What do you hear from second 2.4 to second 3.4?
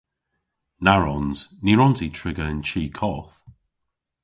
yn chi koth.